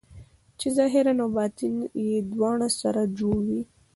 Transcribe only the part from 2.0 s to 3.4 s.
یې دواړه سره جوړ